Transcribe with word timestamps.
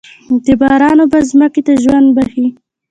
د 0.43 0.45
باران 0.61 0.97
اوبه 1.01 1.19
ځمکې 1.29 1.61
ته 1.67 1.73
ژوند 1.83 2.07
بښي. 2.15 2.47